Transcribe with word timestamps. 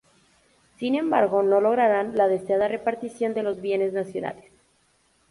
Sin 0.79 0.95
embargo, 0.95 1.43
no 1.43 1.61
lograrán 1.61 2.17
la 2.17 2.27
deseada 2.27 2.67
repartición 2.67 3.35
de 3.35 3.43
los 3.43 3.61
bienes 3.61 3.93
nacionales. 3.93 4.51